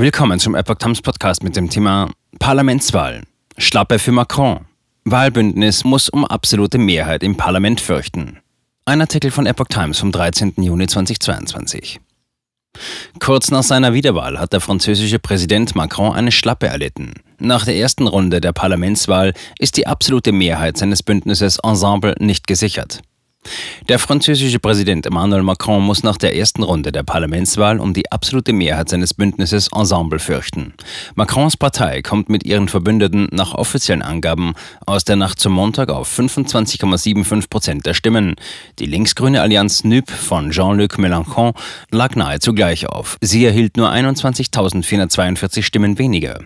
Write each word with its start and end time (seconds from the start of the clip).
Willkommen 0.00 0.38
zum 0.38 0.54
Epoch 0.54 0.76
Times 0.76 1.02
Podcast 1.02 1.42
mit 1.42 1.56
dem 1.56 1.70
Thema 1.70 2.08
Parlamentswahl. 2.38 3.24
Schlappe 3.56 3.98
für 3.98 4.12
Macron. 4.12 4.60
Wahlbündnis 5.04 5.82
muss 5.82 6.08
um 6.08 6.24
absolute 6.24 6.78
Mehrheit 6.78 7.24
im 7.24 7.36
Parlament 7.36 7.80
fürchten. 7.80 8.38
Ein 8.84 9.00
Artikel 9.00 9.32
von 9.32 9.46
Epoch 9.46 9.66
Times 9.66 9.98
vom 9.98 10.12
13. 10.12 10.52
Juni 10.58 10.86
2022. 10.86 11.98
Kurz 13.18 13.50
nach 13.50 13.64
seiner 13.64 13.92
Wiederwahl 13.92 14.38
hat 14.38 14.52
der 14.52 14.60
französische 14.60 15.18
Präsident 15.18 15.74
Macron 15.74 16.14
eine 16.14 16.30
Schlappe 16.30 16.68
erlitten. 16.68 17.14
Nach 17.40 17.64
der 17.64 17.74
ersten 17.74 18.06
Runde 18.06 18.40
der 18.40 18.52
Parlamentswahl 18.52 19.32
ist 19.58 19.76
die 19.76 19.88
absolute 19.88 20.30
Mehrheit 20.30 20.76
seines 20.76 21.02
Bündnisses 21.02 21.58
Ensemble 21.58 22.14
nicht 22.20 22.46
gesichert. 22.46 23.00
Der 23.88 23.98
französische 23.98 24.58
Präsident 24.58 25.06
Emmanuel 25.06 25.42
Macron 25.42 25.82
muss 25.82 26.02
nach 26.02 26.16
der 26.16 26.36
ersten 26.36 26.62
Runde 26.62 26.92
der 26.92 27.02
Parlamentswahl 27.02 27.80
um 27.80 27.94
die 27.94 28.10
absolute 28.12 28.52
Mehrheit 28.52 28.88
seines 28.88 29.14
Bündnisses 29.14 29.68
Ensemble 29.74 30.18
fürchten. 30.18 30.74
Macrons 31.14 31.56
Partei 31.56 32.02
kommt 32.02 32.28
mit 32.28 32.44
ihren 32.44 32.68
Verbündeten 32.68 33.28
nach 33.30 33.54
offiziellen 33.54 34.02
Angaben 34.02 34.54
aus 34.86 35.04
der 35.04 35.16
Nacht 35.16 35.40
zum 35.40 35.52
Montag 35.52 35.88
auf 35.90 36.18
25,75 36.18 37.48
Prozent 37.48 37.86
der 37.86 37.94
Stimmen. 37.94 38.36
Die 38.78 38.86
linksgrüne 38.86 39.40
Allianz 39.40 39.84
NUP 39.84 40.10
von 40.10 40.50
Jean-Luc 40.50 40.98
Mélenchon 40.98 41.54
lag 41.90 42.14
nahezu 42.16 42.52
gleich 42.52 42.86
auf. 42.88 43.16
Sie 43.20 43.44
erhielt 43.44 43.76
nur 43.76 43.90
21.442 43.90 45.62
Stimmen 45.62 45.98
weniger. 45.98 46.40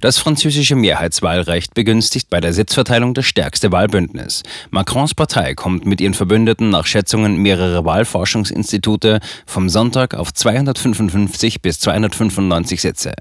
Das 0.00 0.18
französische 0.18 0.76
Mehrheitswahlrecht 0.76 1.72
begünstigt 1.72 2.28
bei 2.28 2.40
der 2.40 2.52
Sitzverteilung 2.52 3.14
das 3.14 3.24
stärkste 3.24 3.72
Wahlbündnis. 3.72 4.42
Macrons 4.70 5.14
Partei 5.14 5.54
kommt 5.54 5.86
mit 5.86 6.00
ihren 6.00 6.12
Verbündeten 6.12 6.68
nach 6.68 6.84
Schätzungen 6.84 7.38
mehrerer 7.38 7.84
Wahlforschungsinstitute 7.84 9.20
vom 9.46 9.70
Sonntag 9.70 10.14
auf 10.14 10.34
255 10.34 11.62
bis 11.62 11.80
295 11.80 12.82
Sitze. 12.82 13.14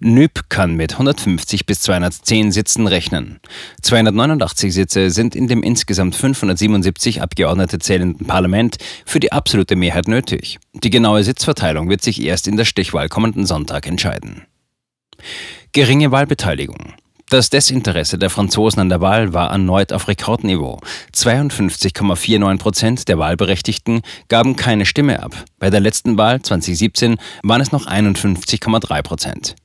NÜP 0.00 0.50
kann 0.50 0.74
mit 0.74 0.92
150 0.92 1.64
bis 1.64 1.80
210 1.80 2.52
Sitzen 2.52 2.86
rechnen. 2.86 3.40
289 3.80 4.74
Sitze 4.74 5.10
sind 5.10 5.34
in 5.34 5.48
dem 5.48 5.62
insgesamt 5.62 6.14
577 6.14 7.22
Abgeordnete 7.22 7.78
zählenden 7.78 8.26
Parlament 8.26 8.76
für 9.06 9.20
die 9.20 9.32
absolute 9.32 9.76
Mehrheit 9.76 10.08
nötig. 10.08 10.58
Die 10.74 10.90
genaue 10.90 11.24
Sitzverteilung 11.24 11.88
wird 11.88 12.02
sich 12.02 12.22
erst 12.22 12.48
in 12.48 12.56
der 12.56 12.66
Stichwahl 12.66 13.08
kommenden 13.08 13.46
Sonntag 13.46 13.86
entscheiden. 13.86 14.47
Geringe 15.72 16.10
Wahlbeteiligung. 16.10 16.94
Das 17.30 17.50
Desinteresse 17.50 18.16
der 18.16 18.30
Franzosen 18.30 18.80
an 18.80 18.88
der 18.88 19.02
Wahl 19.02 19.34
war 19.34 19.50
erneut 19.50 19.92
auf 19.92 20.08
Rekordniveau. 20.08 20.80
52,49 21.14 22.58
Prozent 22.58 23.08
der 23.08 23.18
Wahlberechtigten 23.18 24.00
gaben 24.28 24.56
keine 24.56 24.86
Stimme 24.86 25.22
ab. 25.22 25.44
Bei 25.58 25.68
der 25.68 25.80
letzten 25.80 26.16
Wahl 26.16 26.40
2017 26.40 27.18
waren 27.42 27.60
es 27.60 27.70
noch 27.70 27.86
51,3 27.86 29.02
Prozent. 29.02 29.56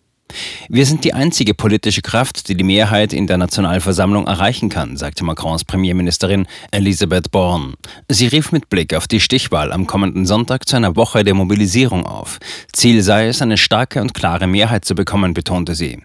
Wir 0.75 0.87
sind 0.87 1.03
die 1.03 1.13
einzige 1.13 1.53
politische 1.53 2.01
Kraft, 2.01 2.49
die 2.49 2.57
die 2.57 2.63
Mehrheit 2.63 3.13
in 3.13 3.27
der 3.27 3.37
Nationalversammlung 3.37 4.25
erreichen 4.25 4.69
kann, 4.69 4.97
sagte 4.97 5.23
Macrons 5.23 5.65
Premierministerin 5.65 6.47
Elisabeth 6.71 7.29
Born. 7.29 7.75
Sie 8.09 8.25
rief 8.25 8.51
mit 8.51 8.69
Blick 8.69 8.95
auf 8.95 9.07
die 9.07 9.19
Stichwahl 9.19 9.71
am 9.71 9.85
kommenden 9.85 10.25
Sonntag 10.25 10.67
zu 10.67 10.75
einer 10.75 10.95
Woche 10.95 11.23
der 11.23 11.35
Mobilisierung 11.35 12.07
auf. 12.07 12.39
Ziel 12.71 13.03
sei 13.03 13.27
es, 13.27 13.39
eine 13.43 13.59
starke 13.59 14.01
und 14.01 14.15
klare 14.15 14.47
Mehrheit 14.47 14.83
zu 14.83 14.95
bekommen, 14.95 15.35
betonte 15.35 15.75
sie. 15.75 15.99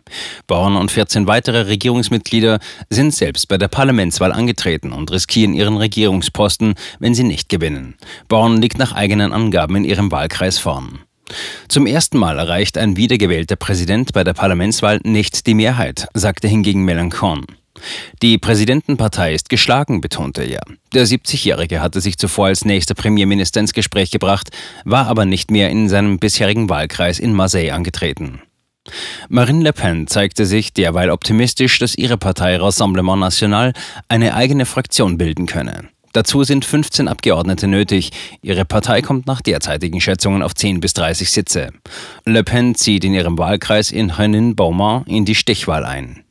Born 0.47 0.77
und 0.77 0.91
14 0.91 1.27
weitere 1.27 1.63
Regierungsmitglieder 1.63 2.59
sind 2.91 3.15
selbst 3.15 3.49
bei 3.49 3.57
der 3.57 3.69
Parlamentswahl 3.69 4.33
angetreten 4.33 4.93
und 4.93 5.11
riskieren 5.11 5.55
ihren 5.55 5.79
Regierungsposten, 5.79 6.75
wenn 6.99 7.15
sie 7.15 7.25
nicht 7.25 7.49
gewinnen. 7.49 7.95
Born 8.29 8.61
liegt 8.61 8.77
nach 8.77 8.93
eigenen 8.93 9.33
Angaben 9.33 9.77
in 9.77 9.85
ihrem 9.85 10.13
Wahlkreis 10.13 10.59
vorn. 10.59 11.08
Zum 11.69 11.87
ersten 11.87 12.19
Mal 12.19 12.39
erreicht 12.39 12.79
ein 12.79 12.97
wiedergewählter 12.97 13.57
Präsident 13.57 14.13
bei 14.13 14.25
der 14.25 14.35
Parlamentswahl 14.35 15.01
nicht 15.05 15.47
die 15.47 15.55
Mehrheit, 15.55 16.09
sagte 16.15 16.49
hingegen 16.49 16.89
Mélenchon. 16.89 17.45
Die 18.23 18.39
Präsidentenpartei 18.39 19.35
ist 19.35 19.49
geschlagen, 19.49 20.01
betonte 20.01 20.43
er. 20.43 20.63
Der 20.93 21.07
70-Jährige 21.07 21.81
hatte 21.81 22.01
sich 22.01 22.19
zuvor 22.19 22.47
als 22.47 22.65
nächster 22.65 22.95
Premierminister 22.95 23.61
ins 23.61 23.73
Gespräch 23.73 24.11
gebracht, 24.11 24.51
war 24.85 25.07
aber 25.07 25.25
nicht 25.25 25.51
mehr 25.51 25.71
in 25.71 25.89
seinem 25.89 26.19
bisherigen 26.19 26.69
Wahlkreis 26.69 27.19
in 27.19 27.33
Marseille 27.35 27.71
angetreten. 27.71 28.43
Marine 29.29 29.63
Le 29.63 29.73
Pen 29.73 30.07
zeigte 30.07 30.47
sich 30.47 30.73
derweil 30.73 31.11
optimistisch, 31.11 31.79
dass 31.79 31.95
ihre 31.95 32.17
Partei 32.17 32.57
Rassemblement 32.57 33.21
National 33.21 33.75
eine 34.09 34.35
eigene 34.35 34.65
Fraktion 34.65 35.19
bilden 35.19 35.47
könne. 35.47 35.91
Dazu 36.13 36.45
sind 36.45 36.65
15 36.65 37.09
Abgeordnete 37.09 37.69
nötig. 37.69 38.11
Ihre 38.43 38.65
Partei 38.65 39.03
kommt 39.03 39.27
nach 39.27 39.41
derzeitigen 39.41 40.01
Schätzungen 40.01 40.43
auf 40.43 40.55
10 40.55 40.81
bis 40.81 40.95
30 40.95 41.31
Sitze. 41.31 41.71
Le 42.25 42.45
Pen 42.45 42.75
zieht 42.75 43.05
in 43.05 43.15
ihrem 43.15 43.39
Wahlkreis 43.39 43.91
in 43.91 44.17
Henin-Beaumont 44.17 45.09
in 45.09 45.25
die 45.25 45.35
Stichwahl 45.35 45.85
ein. 45.85 46.25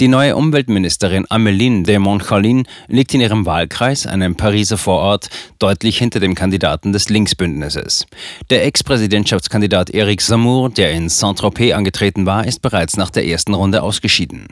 Die 0.00 0.08
neue 0.08 0.36
Umweltministerin 0.36 1.26
Ameline 1.28 1.84
de 1.84 1.98
Montchalin 1.98 2.66
liegt 2.88 3.14
in 3.14 3.20
ihrem 3.20 3.46
Wahlkreis, 3.46 4.06
einem 4.06 4.34
Pariser 4.34 4.76
Vorort, 4.76 5.28
deutlich 5.58 5.98
hinter 5.98 6.20
dem 6.20 6.34
Kandidaten 6.34 6.92
des 6.92 7.08
Linksbündnisses. 7.08 8.06
Der 8.50 8.64
Ex-Präsidentschaftskandidat 8.64 9.90
Eric 9.90 10.20
Samour, 10.20 10.70
der 10.70 10.92
in 10.92 11.08
Saint-Tropez 11.08 11.74
angetreten 11.74 12.26
war, 12.26 12.46
ist 12.46 12.62
bereits 12.62 12.96
nach 12.96 13.10
der 13.10 13.26
ersten 13.26 13.54
Runde 13.54 13.82
ausgeschieden. 13.82 14.48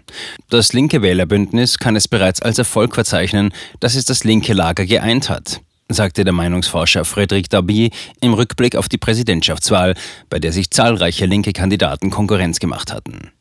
Das 0.48 0.72
linke 0.72 1.02
Wählerbündnis 1.02 1.78
kann 1.78 1.96
es 1.96 2.08
bereits 2.08 2.40
als 2.40 2.58
Erfolg 2.58 2.94
verzeichnen, 2.94 3.52
dass 3.80 3.96
es 3.96 4.04
das 4.04 4.24
linke 4.24 4.52
Lager 4.52 4.86
geeint 4.86 5.28
hat 5.28 5.60
sagte 5.88 6.24
der 6.24 6.32
Meinungsforscher 6.32 7.02
Frédéric 7.02 7.50
Darby 7.50 7.90
im 8.20 8.34
Rückblick 8.34 8.76
auf 8.76 8.88
die 8.88 8.98
Präsidentschaftswahl, 8.98 9.94
bei 10.30 10.38
der 10.38 10.52
sich 10.52 10.70
zahlreiche 10.70 11.26
linke 11.26 11.52
Kandidaten 11.52 12.10
Konkurrenz 12.10 12.60
gemacht 12.60 12.92
hatten. 12.92 13.32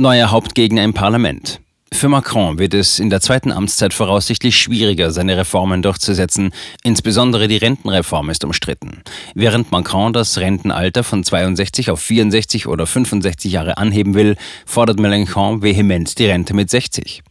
Neuer 0.00 0.30
Hauptgegner 0.30 0.84
im 0.84 0.94
Parlament. 0.94 1.58
Für 1.92 2.08
Macron 2.08 2.60
wird 2.60 2.72
es 2.72 3.00
in 3.00 3.10
der 3.10 3.20
zweiten 3.20 3.50
Amtszeit 3.50 3.92
voraussichtlich 3.92 4.56
schwieriger, 4.56 5.10
seine 5.10 5.36
Reformen 5.36 5.82
durchzusetzen. 5.82 6.52
Insbesondere 6.84 7.48
die 7.48 7.56
Rentenreform 7.56 8.30
ist 8.30 8.44
umstritten. 8.44 9.02
Während 9.34 9.72
Macron 9.72 10.12
das 10.12 10.38
Rentenalter 10.38 11.02
von 11.02 11.24
62 11.24 11.90
auf 11.90 12.00
64 12.00 12.68
oder 12.68 12.86
65 12.86 13.50
Jahre 13.50 13.76
anheben 13.76 14.14
will, 14.14 14.36
fordert 14.66 15.00
Mélenchon 15.00 15.62
vehement 15.62 16.16
die 16.16 16.26
Rente 16.26 16.54
mit 16.54 16.70
60. 16.70 17.24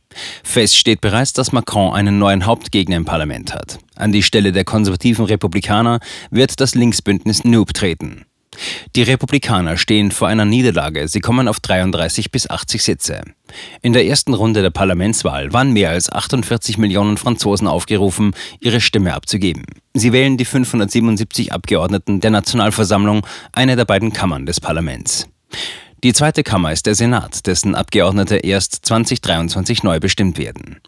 Fest 0.43 0.75
steht 0.75 0.99
bereits, 0.99 1.31
dass 1.31 1.53
Macron 1.53 1.93
einen 1.93 2.19
neuen 2.19 2.45
Hauptgegner 2.45 2.97
im 2.97 3.05
Parlament 3.05 3.53
hat. 3.53 3.79
An 3.95 4.11
die 4.11 4.23
Stelle 4.23 4.51
der 4.51 4.65
konservativen 4.65 5.23
Republikaner 5.23 6.01
wird 6.31 6.59
das 6.59 6.75
Linksbündnis 6.75 7.45
Noob 7.45 7.73
treten. 7.73 8.26
Die 8.95 9.03
Republikaner 9.03 9.77
stehen 9.77 10.11
vor 10.11 10.27
einer 10.27 10.45
Niederlage. 10.45 11.07
Sie 11.07 11.19
kommen 11.19 11.47
auf 11.47 11.59
33 11.59 12.31
bis 12.31 12.49
80 12.49 12.83
Sitze. 12.83 13.21
In 13.81 13.93
der 13.93 14.05
ersten 14.05 14.33
Runde 14.33 14.61
der 14.61 14.69
Parlamentswahl 14.69 15.53
waren 15.53 15.73
mehr 15.73 15.89
als 15.91 16.11
48 16.11 16.77
Millionen 16.77 17.17
Franzosen 17.17 17.67
aufgerufen, 17.67 18.33
ihre 18.59 18.81
Stimme 18.81 19.13
abzugeben. 19.13 19.63
Sie 19.93 20.11
wählen 20.11 20.37
die 20.37 20.45
577 20.45 21.53
Abgeordneten 21.53 22.19
der 22.19 22.31
Nationalversammlung, 22.31 23.25
eine 23.51 23.75
der 23.75 23.85
beiden 23.85 24.13
Kammern 24.13 24.45
des 24.45 24.59
Parlaments. 24.59 25.27
Die 26.03 26.13
zweite 26.13 26.43
Kammer 26.43 26.71
ist 26.71 26.85
der 26.85 26.93
Senat, 26.93 27.47
dessen 27.47 27.73
Abgeordnete 27.73 28.37
erst 28.37 28.85
2023 28.85 29.81
neu 29.81 29.99
bestimmt 29.99 30.37
werden. 30.37 30.79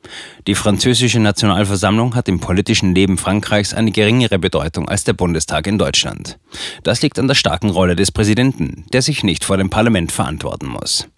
Die 0.46 0.54
französische 0.54 1.20
Nationalversammlung 1.20 2.14
hat 2.14 2.30
im 2.30 2.40
politischen 2.40 2.94
Leben 2.94 3.18
Frankreichs 3.18 3.74
eine 3.74 3.92
geringere 3.92 4.38
Bedeutung 4.38 4.88
als 4.88 5.06
der 5.06 5.14
Bundestag 5.14 5.66
in 5.66 5.80
Deutschland. 5.80 6.38
Das 6.84 7.02
liegt 7.02 7.18
an 7.18 7.28
der 7.28 7.34
starken 7.34 7.72
Rolle 7.72 7.96
des 7.96 8.12
Präsidenten, 8.12 8.86
der 8.94 9.02
sich 9.02 9.24
nicht 9.24 9.44
vor 9.44 9.58
dem 9.58 9.72
Parlament 9.72 10.12
verantworten 10.12 10.68
muss. 10.68 11.10